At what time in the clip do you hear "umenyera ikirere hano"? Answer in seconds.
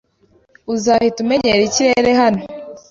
1.21-2.41